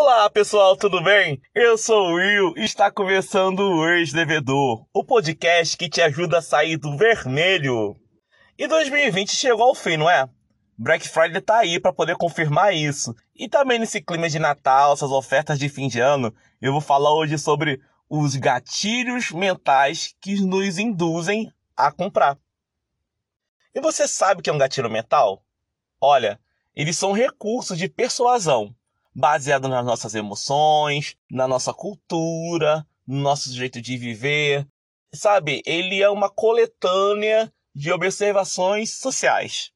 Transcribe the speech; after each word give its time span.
Olá 0.00 0.30
pessoal, 0.30 0.76
tudo 0.76 1.02
bem? 1.02 1.42
Eu 1.52 1.76
sou 1.76 2.10
o 2.10 2.14
Will 2.14 2.54
e 2.56 2.62
está 2.62 2.88
começando 2.88 3.58
o 3.58 3.84
Ex-Devedor, 3.84 4.86
o 4.94 5.04
podcast 5.04 5.76
que 5.76 5.88
te 5.88 6.00
ajuda 6.00 6.38
a 6.38 6.42
sair 6.42 6.76
do 6.76 6.96
vermelho. 6.96 7.96
E 8.56 8.68
2020 8.68 9.34
chegou 9.34 9.64
ao 9.64 9.74
fim, 9.74 9.96
não 9.96 10.08
é? 10.08 10.28
Black 10.78 11.08
Friday 11.08 11.40
tá 11.42 11.58
aí 11.58 11.80
para 11.80 11.92
poder 11.92 12.16
confirmar 12.16 12.72
isso. 12.72 13.12
E 13.34 13.48
também 13.48 13.80
nesse 13.80 14.00
clima 14.00 14.28
de 14.28 14.38
Natal, 14.38 14.92
essas 14.92 15.10
ofertas 15.10 15.58
de 15.58 15.68
fim 15.68 15.88
de 15.88 15.98
ano, 15.98 16.32
eu 16.62 16.70
vou 16.70 16.80
falar 16.80 17.12
hoje 17.12 17.36
sobre 17.36 17.80
os 18.08 18.36
gatilhos 18.36 19.32
mentais 19.32 20.14
que 20.20 20.40
nos 20.46 20.78
induzem 20.78 21.52
a 21.76 21.90
comprar. 21.90 22.38
E 23.74 23.80
você 23.80 24.06
sabe 24.06 24.40
o 24.40 24.44
que 24.44 24.48
é 24.48 24.52
um 24.52 24.58
gatilho 24.58 24.88
mental? 24.88 25.42
Olha, 26.00 26.38
eles 26.72 26.96
são 26.96 27.10
recursos 27.10 27.76
de 27.76 27.88
persuasão 27.88 28.77
baseado 29.14 29.68
nas 29.68 29.84
nossas 29.84 30.14
emoções, 30.14 31.16
na 31.30 31.48
nossa 31.48 31.72
cultura, 31.72 32.86
no 33.06 33.20
nosso 33.20 33.52
jeito 33.52 33.80
de 33.80 33.96
viver. 33.96 34.66
Sabe, 35.12 35.62
ele 35.64 36.02
é 36.02 36.10
uma 36.10 36.28
coletânea 36.28 37.52
de 37.74 37.92
observações 37.92 38.94
sociais. 38.94 39.70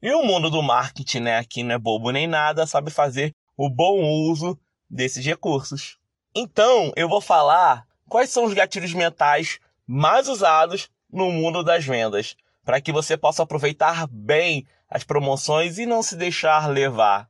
E 0.00 0.12
o 0.12 0.22
mundo 0.22 0.50
do 0.50 0.62
marketing, 0.62 1.20
né, 1.20 1.44
que 1.44 1.62
não 1.62 1.74
é 1.74 1.78
bobo 1.78 2.10
nem 2.10 2.26
nada, 2.26 2.66
sabe 2.66 2.90
fazer 2.90 3.34
o 3.56 3.70
bom 3.70 4.02
uso 4.02 4.58
desses 4.88 5.24
recursos. 5.24 5.98
Então, 6.34 6.92
eu 6.94 7.08
vou 7.08 7.20
falar 7.20 7.86
quais 8.08 8.30
são 8.30 8.44
os 8.44 8.52
gatilhos 8.52 8.92
mentais 8.92 9.58
mais 9.86 10.28
usados 10.28 10.90
no 11.10 11.30
mundo 11.30 11.62
das 11.62 11.84
vendas, 11.84 12.36
para 12.64 12.80
que 12.80 12.92
você 12.92 13.16
possa 13.16 13.42
aproveitar 13.42 14.06
bem 14.08 14.66
as 14.88 15.04
promoções 15.04 15.78
e 15.78 15.86
não 15.86 16.02
se 16.02 16.16
deixar 16.16 16.68
levar. 16.68 17.28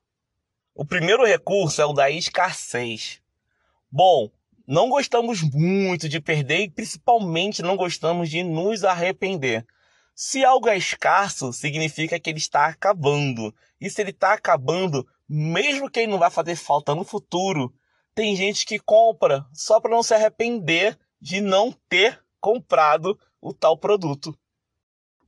O 0.76 0.84
primeiro 0.84 1.24
recurso 1.24 1.80
é 1.80 1.86
o 1.86 1.92
da 1.92 2.10
escassez. 2.10 3.20
Bom, 3.88 4.28
não 4.66 4.88
gostamos 4.88 5.40
muito 5.40 6.08
de 6.08 6.20
perder 6.20 6.62
e 6.62 6.70
principalmente 6.70 7.62
não 7.62 7.76
gostamos 7.76 8.28
de 8.28 8.42
nos 8.42 8.82
arrepender. 8.82 9.64
Se 10.16 10.44
algo 10.44 10.68
é 10.68 10.76
escasso, 10.76 11.52
significa 11.52 12.18
que 12.18 12.28
ele 12.28 12.40
está 12.40 12.66
acabando. 12.66 13.54
E 13.80 13.88
se 13.88 14.00
ele 14.00 14.10
está 14.10 14.32
acabando, 14.32 15.06
mesmo 15.28 15.88
que 15.88 16.00
ele 16.00 16.10
não 16.10 16.18
vá 16.18 16.28
fazer 16.28 16.56
falta 16.56 16.92
no 16.92 17.04
futuro, 17.04 17.72
tem 18.12 18.34
gente 18.34 18.66
que 18.66 18.80
compra 18.80 19.46
só 19.52 19.80
para 19.80 19.92
não 19.92 20.02
se 20.02 20.12
arrepender 20.12 20.98
de 21.20 21.40
não 21.40 21.70
ter 21.88 22.20
comprado 22.40 23.16
o 23.40 23.54
tal 23.54 23.78
produto. 23.78 24.36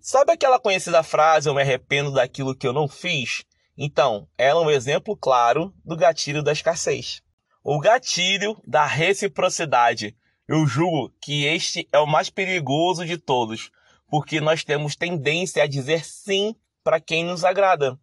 Sabe 0.01 0.33
aquela 0.33 0.59
conhecida 0.59 1.05
frase, 1.05 1.49
eu 1.49 1.55
me 1.55 1.63
arrependo 1.63 2.11
daquilo 2.11 2.55
que 2.55 2.67
eu 2.67 2.73
não 2.73 2.89
fiz? 2.89 3.45
Então, 3.77 4.27
ela 4.39 4.63
é 4.63 4.65
um 4.65 4.71
exemplo 4.71 5.17
claro 5.17 5.75
do 5.85 5.97
gatilho 5.97 6.43
da 6.43 6.53
escassez. 6.53 7.23
O 7.63 7.79
gatilho 7.79 8.57
da 8.67 8.87
reciprocidade. 8.87 10.17
Eu 10.49 10.67
julgo 10.67 11.13
que 11.21 11.45
este 11.45 11.89
é 11.93 11.99
o 11.99 12.07
mais 12.07 12.31
perigoso 12.31 13.05
de 13.05 13.19
todos, 13.19 13.71
porque 14.09 14.41
nós 14.41 14.65
temos 14.65 14.97
tendência 14.97 15.63
a 15.63 15.67
dizer 15.67 16.05
sim 16.05 16.55
para 16.83 17.01
quem 17.01 17.25
nos 17.25 17.45
agrada. 17.45 17.99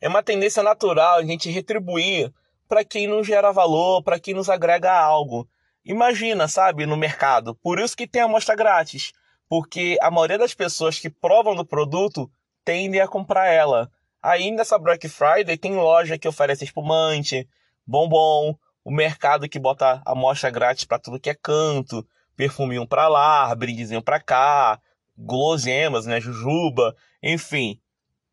É 0.00 0.08
uma 0.08 0.22
tendência 0.22 0.62
natural 0.62 1.18
a 1.18 1.24
gente 1.24 1.50
retribuir 1.50 2.32
para 2.68 2.84
quem 2.84 3.08
nos 3.08 3.26
gera 3.26 3.50
valor, 3.50 4.02
para 4.02 4.20
quem 4.20 4.34
nos 4.34 4.48
agrega 4.48 4.92
algo. 4.92 5.48
Imagina, 5.84 6.46
sabe, 6.46 6.86
no 6.86 6.96
mercado. 6.96 7.54
Por 7.56 7.80
isso 7.80 7.96
que 7.96 8.06
tem 8.06 8.22
amostra 8.22 8.54
grátis, 8.54 9.12
porque 9.48 9.98
a 10.00 10.10
maioria 10.10 10.38
das 10.38 10.54
pessoas 10.54 10.98
que 10.98 11.10
provam 11.10 11.56
do 11.56 11.64
produto 11.64 12.30
tendem 12.64 13.00
a 13.00 13.08
comprar 13.08 13.48
ela. 13.48 13.90
Aí 14.22 14.50
nessa 14.50 14.78
Black 14.78 15.08
Friday 15.08 15.56
tem 15.56 15.76
loja 15.76 16.18
que 16.18 16.26
oferece 16.26 16.64
espumante, 16.64 17.48
bombom, 17.86 18.56
o 18.84 18.90
mercado 18.90 19.48
que 19.48 19.58
bota 19.58 20.02
amostra 20.04 20.50
grátis 20.50 20.84
para 20.84 20.98
tudo 20.98 21.20
que 21.20 21.30
é 21.30 21.34
canto, 21.34 22.06
perfuminho 22.36 22.86
para 22.86 23.06
lá, 23.06 23.54
brindezinho 23.54 24.02
para 24.02 24.20
cá, 24.20 24.80
guloseimas, 25.16 26.06
né, 26.06 26.20
jujuba, 26.20 26.96
enfim. 27.22 27.80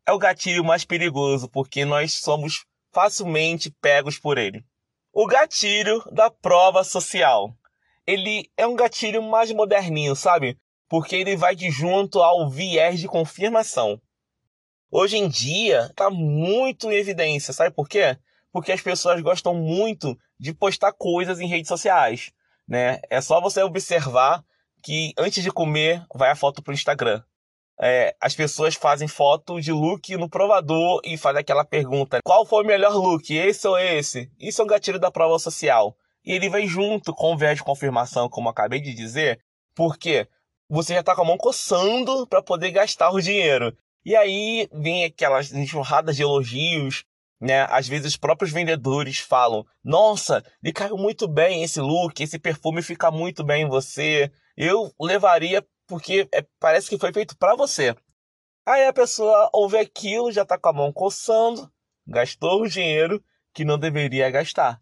É 0.06 0.12
o 0.12 0.18
gatilho 0.18 0.64
mais 0.64 0.84
perigoso 0.84 1.48
porque 1.48 1.84
nós 1.84 2.14
somos 2.14 2.64
facilmente 2.92 3.70
pegos 3.80 4.18
por 4.18 4.38
ele. 4.38 4.64
O 5.12 5.26
gatilho 5.26 6.02
da 6.12 6.30
prova 6.30 6.84
social. 6.84 7.54
Ele 8.06 8.50
é 8.56 8.66
um 8.66 8.76
gatilho 8.76 9.22
mais 9.22 9.50
moderninho, 9.52 10.14
sabe? 10.14 10.58
Porque 10.88 11.16
ele 11.16 11.36
vai 11.36 11.56
de 11.56 11.70
junto 11.70 12.22
ao 12.22 12.48
viés 12.48 13.00
de 13.00 13.08
confirmação. 13.08 14.00
Hoje 14.90 15.16
em 15.16 15.28
dia 15.28 15.86
está 15.90 16.10
muito 16.10 16.90
em 16.90 16.94
evidência, 16.94 17.52
sabe 17.52 17.74
por 17.74 17.88
quê? 17.88 18.16
Porque 18.52 18.72
as 18.72 18.80
pessoas 18.80 19.20
gostam 19.20 19.54
muito 19.54 20.16
de 20.38 20.54
postar 20.54 20.92
coisas 20.92 21.40
em 21.40 21.48
redes 21.48 21.68
sociais, 21.68 22.30
né? 22.68 23.00
É 23.10 23.20
só 23.20 23.40
você 23.40 23.62
observar 23.62 24.44
que 24.82 25.12
antes 25.18 25.42
de 25.42 25.50
comer 25.50 26.04
vai 26.14 26.30
a 26.30 26.36
foto 26.36 26.62
para 26.62 26.70
o 26.70 26.74
Instagram. 26.74 27.22
É, 27.78 28.16
as 28.20 28.34
pessoas 28.34 28.74
fazem 28.74 29.06
foto 29.06 29.60
de 29.60 29.70
look 29.70 30.16
no 30.16 30.30
provador 30.30 31.00
e 31.04 31.18
fazem 31.18 31.40
aquela 31.40 31.64
pergunta: 31.64 32.20
qual 32.24 32.46
foi 32.46 32.62
o 32.64 32.66
melhor 32.66 32.94
look, 32.94 33.34
esse 33.34 33.66
ou 33.66 33.78
esse? 33.78 34.30
Isso 34.38 34.62
é 34.62 34.64
um 34.64 34.68
gatilho 34.68 34.98
da 34.98 35.10
prova 35.10 35.38
social. 35.38 35.96
E 36.24 36.32
ele 36.32 36.48
vem 36.48 36.66
junto 36.66 37.12
com 37.12 37.34
o 37.34 37.36
viés 37.36 37.58
de 37.58 37.64
confirmação, 37.64 38.28
como 38.28 38.48
acabei 38.48 38.80
de 38.80 38.94
dizer, 38.94 39.40
porque 39.74 40.26
você 40.68 40.94
já 40.94 41.00
está 41.00 41.14
com 41.14 41.22
a 41.22 41.24
mão 41.24 41.36
coçando 41.36 42.26
para 42.26 42.42
poder 42.42 42.70
gastar 42.70 43.10
o 43.10 43.20
dinheiro. 43.20 43.76
E 44.06 44.14
aí 44.14 44.68
vem 44.72 45.04
aquelas 45.04 45.52
enxurradas 45.52 46.14
de 46.14 46.22
elogios, 46.22 47.02
né? 47.40 47.66
Às 47.68 47.88
vezes 47.88 48.12
os 48.12 48.16
próprios 48.16 48.52
vendedores 48.52 49.18
falam: 49.18 49.66
"Nossa, 49.82 50.44
lhe 50.62 50.72
caiu 50.72 50.96
muito 50.96 51.26
bem 51.26 51.64
esse 51.64 51.80
look, 51.80 52.20
esse 52.20 52.38
perfume 52.38 52.82
fica 52.82 53.10
muito 53.10 53.42
bem 53.42 53.64
em 53.64 53.68
você. 53.68 54.30
Eu 54.56 54.94
levaria 55.00 55.66
porque 55.88 56.28
é, 56.32 56.46
parece 56.60 56.88
que 56.88 56.98
foi 56.98 57.12
feito 57.12 57.36
para 57.36 57.56
você". 57.56 57.96
Aí 58.64 58.86
a 58.86 58.92
pessoa 58.92 59.50
ouve 59.52 59.76
aquilo, 59.76 60.30
já 60.30 60.44
tá 60.44 60.56
com 60.56 60.68
a 60.68 60.72
mão 60.72 60.92
coçando, 60.92 61.68
gastou 62.06 62.62
o 62.62 62.68
dinheiro 62.68 63.20
que 63.52 63.64
não 63.64 63.76
deveria 63.76 64.30
gastar. 64.30 64.80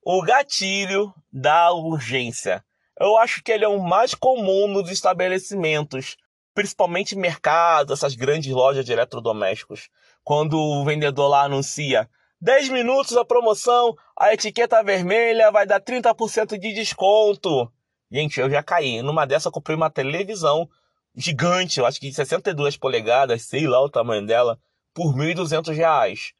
O 0.00 0.22
gatilho 0.22 1.12
da 1.32 1.72
urgência. 1.72 2.64
Eu 3.00 3.16
acho 3.18 3.42
que 3.42 3.50
ele 3.50 3.64
é 3.64 3.68
o 3.68 3.82
mais 3.82 4.14
comum 4.14 4.68
nos 4.68 4.92
estabelecimentos 4.92 6.16
principalmente 6.56 7.14
mercado, 7.14 7.92
essas 7.92 8.14
grandes 8.14 8.50
lojas 8.50 8.82
de 8.82 8.90
eletrodomésticos, 8.90 9.90
quando 10.24 10.58
o 10.58 10.84
vendedor 10.86 11.28
lá 11.28 11.42
anuncia 11.42 12.08
10 12.40 12.70
minutos 12.70 13.14
a 13.14 13.26
promoção, 13.26 13.94
a 14.18 14.32
etiqueta 14.32 14.82
vermelha 14.82 15.50
vai 15.50 15.66
dar 15.66 15.80
30% 15.80 16.58
de 16.58 16.72
desconto. 16.72 17.70
Gente, 18.10 18.40
eu 18.40 18.48
já 18.48 18.62
caí. 18.62 19.02
Numa 19.02 19.26
dessa 19.26 19.48
eu 19.48 19.52
comprei 19.52 19.76
uma 19.76 19.90
televisão 19.90 20.66
gigante, 21.14 21.78
eu 21.78 21.84
acho 21.84 22.00
que 22.00 22.08
de 22.08 22.14
62 22.14 22.76
polegadas, 22.76 23.42
sei 23.42 23.66
lá 23.66 23.82
o 23.82 23.90
tamanho 23.90 24.26
dela, 24.26 24.58
por 24.94 25.14
R$ 25.14 25.34
1.200. 25.34 26.32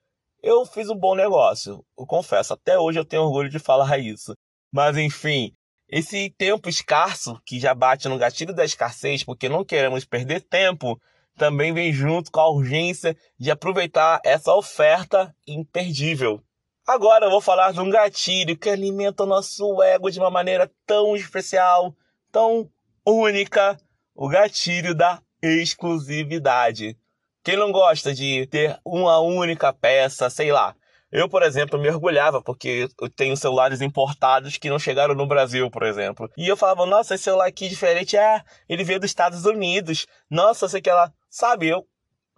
Eu 0.43 0.65
fiz 0.65 0.89
um 0.89 0.97
bom 0.97 1.15
negócio, 1.15 1.85
eu 1.99 2.07
confesso. 2.07 2.55
Até 2.55 2.79
hoje 2.79 2.99
eu 2.99 3.05
tenho 3.05 3.23
orgulho 3.23 3.51
de 3.51 3.59
falar 3.59 3.97
isso. 4.01 4.35
Mas 4.73 4.97
enfim, 4.97 5.56
esse 5.89 6.31
tempo 6.37 6.69
escasso, 6.69 7.41
que 7.45 7.61
já 7.61 7.75
bate 7.75 8.09
no 8.09 8.19
gatilho 8.19 8.53
da 8.53 8.65
escassez, 8.65 9.23
porque 9.23 9.49
não 9.49 9.65
queremos 9.65 10.05
perder 10.05 10.41
tempo, 10.41 11.01
também 11.37 11.73
vem 11.73 11.93
junto 11.93 12.31
com 12.31 12.41
a 12.41 12.51
urgência 12.51 13.17
de 13.39 13.51
aproveitar 13.51 14.21
essa 14.25 14.55
oferta 14.55 15.35
imperdível. 15.47 16.43
Agora 16.87 17.27
eu 17.27 17.31
vou 17.31 17.41
falar 17.41 17.73
de 17.73 17.81
um 17.81 17.91
gatilho 17.91 18.57
que 18.57 18.71
alimenta 18.71 19.25
o 19.25 19.27
nosso 19.27 19.83
ego 19.83 20.11
de 20.11 20.19
uma 20.19 20.31
maneira 20.31 20.71
tão 20.87 21.15
especial, 21.15 21.95
tão 22.33 22.71
única, 23.05 23.79
o 24.15 24.29
gatilho 24.29 24.95
da 24.95 25.21
exclusividade. 25.43 26.97
Quem 27.45 27.57
não 27.57 27.71
gosta 27.71 28.15
de 28.15 28.47
ter 28.47 28.79
uma 28.85 29.21
única 29.21 29.73
peça, 29.73 30.29
sei 30.31 30.51
lá, 30.51 30.75
eu, 31.17 31.31
por 31.31 31.43
exemplo, 31.43 31.81
me 31.81 31.89
orgulhava, 31.89 32.43
porque 32.43 32.91
eu 33.01 33.09
tenho 33.09 33.35
celulares 33.39 33.81
importados 33.81 34.59
que 34.59 34.69
não 34.69 34.79
chegaram 34.79 35.15
no 35.15 35.27
Brasil, 35.27 35.71
por 35.71 35.83
exemplo. 35.83 36.31
E 36.37 36.47
eu 36.47 36.59
falava, 36.59 36.85
nossa, 36.85 37.15
esse 37.15 37.25
celular 37.25 37.47
aqui 37.47 37.65
é 37.65 37.69
diferente. 37.71 38.19
É, 38.19 38.43
ele 38.69 38.85
veio 38.85 39.01
dos 39.01 39.09
Estados 39.09 39.47
Unidos. 39.47 40.07
Nossa, 40.31 40.69
sei 40.69 40.83
que 40.83 40.91
ela. 40.91 41.11
Sabe, 41.31 41.69
eu, 41.69 41.87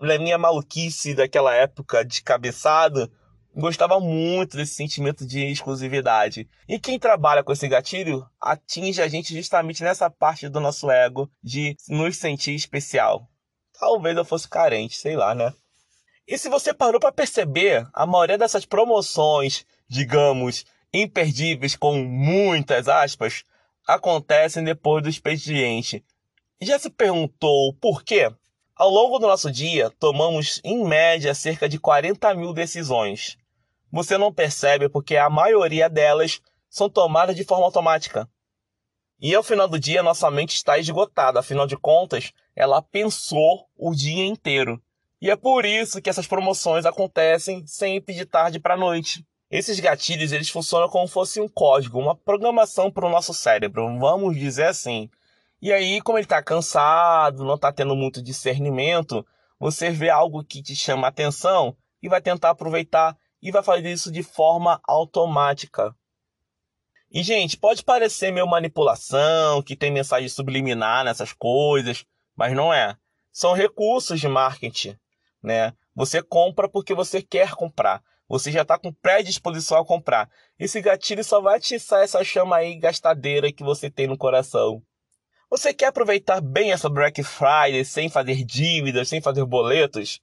na 0.01 0.17
minha 0.17 0.39
maluquice 0.39 1.13
daquela 1.13 1.53
época 1.53 2.05
de 2.05 2.23
cabeçado, 2.23 3.11
gostava 3.53 3.99
muito 3.99 4.57
desse 4.57 4.75
sentimento 4.75 5.27
de 5.27 5.45
exclusividade. 5.47 6.49
E 6.69 6.79
quem 6.79 7.01
trabalha 7.01 7.43
com 7.43 7.53
esse 7.53 7.67
gatilho 7.67 8.25
atinge 8.41 9.03
a 9.03 9.09
gente 9.09 9.35
justamente 9.35 9.83
nessa 9.83 10.09
parte 10.09 10.49
do 10.49 10.61
nosso 10.61 10.89
ego 10.89 11.29
de 11.43 11.75
nos 11.89 12.17
sentir 12.17 12.55
especial. 12.55 13.29
Talvez 13.77 14.17
eu 14.17 14.25
fosse 14.25 14.49
carente, 14.49 14.97
sei 14.97 15.17
lá, 15.17 15.35
né? 15.35 15.53
E 16.29 16.37
se 16.37 16.51
você 16.51 16.75
parou 16.75 17.01
para 17.01 17.11
perceber, 17.11 17.89
a 17.91 18.05
maioria 18.05 18.37
dessas 18.37 18.67
promoções, 18.67 19.65
digamos, 19.89 20.67
imperdíveis 20.93 21.75
com 21.75 21.97
muitas 22.05 22.87
aspas, 22.87 23.45
acontecem 23.87 24.63
depois 24.63 25.03
do 25.03 25.09
expediente. 25.09 26.05
Já 26.61 26.79
se 26.79 26.91
perguntou 26.91 27.73
por 27.81 28.05
quê? 28.05 28.31
Ao 28.77 28.91
longo 28.91 29.19
do 29.19 29.27
nosso 29.27 29.51
dia, 29.51 29.91
tomamos, 29.99 30.61
em 30.63 30.85
média, 30.85 31.35
cerca 31.35 31.67
de 31.67 31.79
40 31.79 32.35
mil 32.35 32.53
decisões. 32.53 33.39
você 33.91 34.19
não 34.19 34.31
percebe 34.31 34.87
porque 34.87 35.17
a 35.17 35.31
maioria 35.31 35.89
delas 35.89 36.43
são 36.69 36.91
tomadas 36.91 37.37
de 37.37 37.45
forma 37.45 37.65
automática. 37.65 38.29
E 39.19 39.35
ao 39.35 39.43
final 39.43 39.67
do 39.67 39.79
dia, 39.79 40.03
nossa 40.03 40.31
mente 40.31 40.55
está 40.55 40.77
esgotada, 40.77 41.41
afinal 41.41 41.67
de 41.67 41.79
contas, 41.79 42.35
ela 42.55 42.83
pensou 42.83 43.67
o 43.75 43.95
dia 43.95 44.27
inteiro. 44.27 44.79
E 45.21 45.31
é 45.31 45.37
por 45.37 45.65
isso 45.65 46.01
que 46.01 46.09
essas 46.09 46.27
promoções 46.27 46.87
acontecem 46.87 47.67
sempre 47.67 48.15
de 48.15 48.25
tarde 48.25 48.61
para 48.61 48.77
noite. 48.77 49.27
Esses 49.51 49.81
gatilhos, 49.81 50.31
eles 50.31 50.49
funcionam 50.49 50.89
como 50.89 51.07
se 51.07 51.15
fosse 51.15 51.41
um 51.41 51.49
código, 51.49 51.99
uma 51.99 52.15
programação 52.15 52.91
para 52.91 53.07
o 53.07 53.11
nosso 53.11 53.33
cérebro, 53.33 53.99
vamos 53.99 54.37
dizer 54.37 54.67
assim. 54.67 55.11
E 55.61 55.73
aí, 55.73 56.01
como 56.01 56.19
ele 56.19 56.25
está 56.25 56.43
cansado, 56.43 57.45
não 57.45 57.55
está 57.55 57.73
tendo 57.73 57.97
muito 57.97 58.23
discernimento, 58.23 59.27
você 59.59 59.91
vê 59.91 60.09
algo 60.09 60.45
que 60.45 60.63
te 60.63 60.77
chama 60.77 61.09
atenção 61.09 61.77
e 62.03 62.09
vai 62.09 62.21
tentar 62.21 62.51
aproveitar 62.51 63.17
e 63.43 63.51
vai 63.51 63.63
fazer 63.63 63.91
isso 63.91 64.13
de 64.13 64.23
forma 64.23 64.81
automática. 64.87 65.95
E, 67.11 67.23
gente, 67.23 67.57
pode 67.57 67.83
parecer 67.83 68.31
meio 68.31 68.47
manipulação, 68.47 69.63
que 69.63 69.75
tem 69.75 69.91
mensagem 69.91 70.29
subliminar 70.29 71.05
nessas 71.05 71.33
coisas, 71.33 72.05
mas 72.37 72.53
não 72.55 72.73
é. 72.73 72.97
São 73.33 73.55
recursos 73.55 74.21
de 74.21 74.29
marketing, 74.29 74.97
né? 75.43 75.73
Você 75.95 76.23
compra 76.23 76.69
porque 76.69 76.95
você 76.95 77.23
quer 77.23 77.53
comprar. 77.53 78.03
Você 78.29 78.53
já 78.53 78.63
está 78.63 78.79
com 78.79 78.93
predisposição 78.93 79.79
a 79.79 79.87
comprar. 79.87 80.29
Esse 80.59 80.83
gatilho 80.83 81.25
só 81.25 81.41
vai 81.41 81.57
atiçar 81.57 82.03
essa 82.03 82.23
chama 82.23 82.57
aí 82.57 82.79
gastadeira 82.79 83.51
que 83.51 83.65
você 83.65 83.91
tem 83.91 84.07
no 84.07 84.19
coração. 84.19 84.83
Você 85.51 85.73
quer 85.73 85.87
aproveitar 85.87 86.43
bem 86.43 86.73
essa 86.73 86.91
Black 86.91 87.23
Friday 87.23 87.83
sem 87.85 88.11
fazer 88.11 88.45
dívidas, 88.45 89.09
sem 89.09 89.21
fazer 89.23 89.45
boletos? 89.47 90.21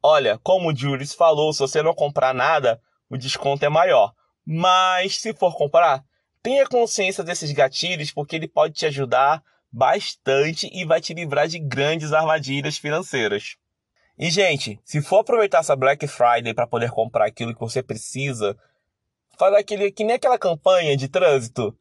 Olha, 0.00 0.38
como 0.44 0.70
o 0.70 0.76
Julius 0.76 1.12
falou, 1.12 1.52
se 1.52 1.58
você 1.58 1.82
não 1.82 1.92
comprar 1.92 2.32
nada, 2.32 2.80
o 3.08 3.16
desconto 3.18 3.64
é 3.64 3.68
maior. 3.68 4.14
Mas 4.46 5.16
se 5.16 5.34
for 5.34 5.56
comprar, 5.56 6.04
tenha 6.42 6.66
consciência 6.66 7.24
desses 7.24 7.50
gatilhos 7.50 8.12
porque 8.12 8.36
ele 8.36 8.46
pode 8.46 8.74
te 8.74 8.86
ajudar 8.86 9.42
bastante 9.72 10.70
e 10.72 10.84
vai 10.84 11.00
te 11.00 11.14
livrar 11.14 11.48
de 11.48 11.58
grandes 11.58 12.12
armadilhas 12.12 12.78
financeiras. 12.78 13.56
E 14.20 14.30
gente, 14.30 14.78
se 14.84 15.02
for 15.02 15.20
aproveitar 15.20 15.60
essa 15.60 15.74
Black 15.74 16.06
Friday 16.06 16.54
para 16.54 16.66
poder 16.66 16.90
comprar 16.90 17.26
aquilo 17.26 17.54
que 17.54 17.60
você 17.60 17.82
precisa, 17.82 18.56
faz 19.36 19.54
aquele 19.54 19.90
que 19.90 20.04
nem 20.04 20.14
aquela 20.14 20.38
campanha 20.38 20.96
de 20.96 21.08
trânsito. 21.08 21.76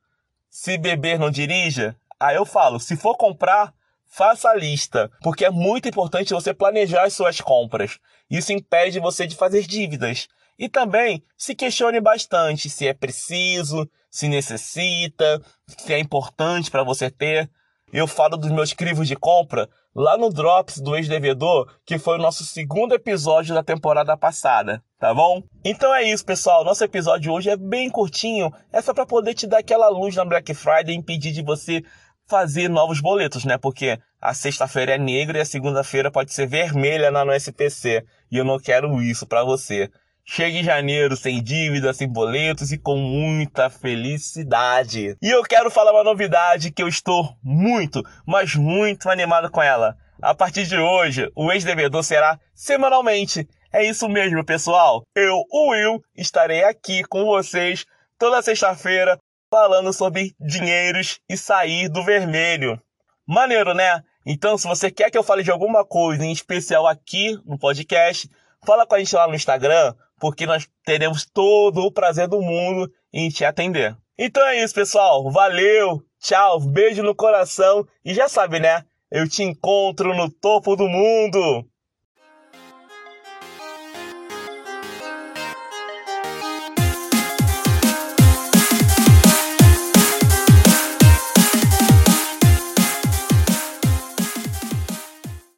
Se 0.49 0.77
beber 0.77 1.19
não 1.19 1.29
dirija, 1.29 1.95
Aí 2.19 2.35
eu 2.35 2.45
falo, 2.45 2.79
se 2.81 2.97
for 2.97 3.15
comprar, 3.15 3.73
faça 4.05 4.49
a 4.49 4.55
lista, 4.55 5.09
porque 5.21 5.45
é 5.45 5.49
muito 5.49 5.87
importante 5.87 6.33
você 6.33 6.53
planejar 6.53 7.03
as 7.03 7.13
suas 7.13 7.39
compras. 7.39 7.97
Isso 8.29 8.51
impede 8.51 8.99
você 8.99 9.25
de 9.25 9.37
fazer 9.37 9.65
dívidas. 9.65 10.27
E 10.57 10.67
também 10.67 11.23
se 11.37 11.55
questione 11.55 12.01
bastante 12.01 12.69
se 12.69 12.85
é 12.85 12.93
preciso, 12.93 13.89
se 14.11 14.27
necessita, 14.27 15.41
se 15.65 15.93
é 15.93 15.99
importante 15.99 16.69
para 16.69 16.83
você 16.83 17.09
ter. 17.09 17.49
Eu 17.91 18.05
falo 18.05 18.37
dos 18.37 18.51
meus 18.51 18.71
crivos 18.71 19.07
de 19.07 19.15
compra 19.15 19.67
lá 19.95 20.15
no 20.15 20.29
Drops 20.29 20.79
do 20.79 20.95
ex-devedor, 20.95 21.67
que 21.85 21.97
foi 21.97 22.17
o 22.17 22.21
nosso 22.21 22.45
segundo 22.45 22.93
episódio 22.93 23.55
da 23.55 23.63
temporada 23.63 24.15
passada, 24.15 24.83
tá 24.99 25.11
bom? 25.13 25.41
Então 25.65 25.93
é 25.93 26.03
isso, 26.03 26.23
pessoal. 26.23 26.63
Nosso 26.63 26.83
episódio 26.83 27.33
hoje 27.33 27.49
é 27.49 27.57
bem 27.57 27.89
curtinho, 27.89 28.53
é 28.71 28.79
só 28.81 28.93
para 28.93 29.07
poder 29.07 29.33
te 29.33 29.47
dar 29.47 29.59
aquela 29.59 29.89
luz 29.89 30.15
na 30.15 30.23
Black 30.23 30.53
Friday 30.53 30.93
e 30.93 30.97
impedir 30.97 31.31
de 31.31 31.41
você 31.41 31.83
fazer 32.27 32.69
novos 32.69 33.01
boletos, 33.01 33.43
né? 33.43 33.57
Porque 33.57 33.99
a 34.21 34.33
sexta-feira 34.35 34.93
é 34.93 34.97
negra 34.99 35.39
e 35.39 35.41
a 35.41 35.45
segunda-feira 35.45 36.11
pode 36.11 36.31
ser 36.31 36.45
vermelha 36.45 37.09
na 37.09 37.25
no 37.25 37.33
SPC. 37.33 38.05
E 38.31 38.37
eu 38.37 38.45
não 38.45 38.59
quero 38.59 39.01
isso 39.01 39.25
para 39.25 39.43
você. 39.43 39.89
Chegue 40.31 40.59
em 40.59 40.63
janeiro 40.63 41.17
sem 41.17 41.41
dívida, 41.41 41.91
sem 41.91 42.07
boletos 42.07 42.71
e 42.71 42.77
com 42.77 42.97
muita 42.97 43.67
felicidade. 43.67 45.17
E 45.19 45.27
eu 45.27 45.41
quero 45.41 45.71
falar 45.71 45.91
uma 45.91 46.03
novidade 46.03 46.69
que 46.69 46.83
eu 46.83 46.87
estou 46.87 47.35
muito, 47.43 48.03
mas 48.27 48.53
muito 48.53 49.09
animado 49.09 49.49
com 49.49 49.59
ela. 49.59 49.97
A 50.21 50.35
partir 50.35 50.67
de 50.67 50.77
hoje, 50.77 51.31
o 51.35 51.51
ex-devedor 51.51 52.03
será 52.03 52.39
semanalmente. 52.53 53.49
É 53.73 53.83
isso 53.83 54.07
mesmo, 54.07 54.45
pessoal. 54.45 55.01
Eu, 55.15 55.35
o 55.51 55.71
Will, 55.71 55.99
estarei 56.15 56.63
aqui 56.63 57.03
com 57.05 57.25
vocês 57.25 57.83
toda 58.19 58.43
sexta-feira 58.43 59.17
falando 59.49 59.91
sobre 59.91 60.35
dinheiros 60.39 61.19
e 61.27 61.35
sair 61.35 61.89
do 61.89 62.03
vermelho. 62.03 62.79
Maneiro, 63.27 63.73
né? 63.73 64.03
Então, 64.23 64.59
se 64.59 64.67
você 64.67 64.91
quer 64.91 65.09
que 65.09 65.17
eu 65.17 65.23
fale 65.23 65.41
de 65.41 65.49
alguma 65.49 65.83
coisa 65.83 66.23
em 66.23 66.31
especial 66.31 66.85
aqui 66.85 67.35
no 67.47 67.57
podcast, 67.57 68.29
fala 68.63 68.85
com 68.85 68.93
a 68.93 68.99
gente 68.99 69.15
lá 69.15 69.27
no 69.27 69.33
Instagram, 69.33 69.95
porque 70.19 70.45
nós 70.45 70.67
teremos 70.85 71.25
todo 71.25 71.81
o 71.81 71.91
prazer 71.91 72.27
do 72.27 72.41
mundo 72.41 72.91
em 73.13 73.29
te 73.29 73.45
atender. 73.45 73.95
Então 74.17 74.45
é 74.45 74.63
isso, 74.63 74.73
pessoal. 74.73 75.31
Valeu, 75.31 76.03
tchau, 76.19 76.59
beijo 76.59 77.01
no 77.01 77.15
coração 77.15 77.87
e 78.03 78.13
já 78.13 78.27
sabe, 78.27 78.59
né? 78.59 78.83
Eu 79.09 79.27
te 79.27 79.43
encontro 79.43 80.15
no 80.15 80.29
topo 80.29 80.75
do 80.75 80.87
mundo. 80.87 81.65